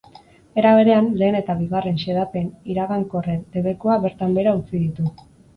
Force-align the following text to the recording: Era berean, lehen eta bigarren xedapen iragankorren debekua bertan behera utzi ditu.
Era 0.61 0.71
berean, 0.77 1.09
lehen 1.21 1.37
eta 1.41 1.57
bigarren 1.59 2.01
xedapen 2.05 2.49
iragankorren 2.77 3.47
debekua 3.59 4.03
bertan 4.07 4.35
behera 4.39 4.57
utzi 4.63 4.83
ditu. 4.87 5.15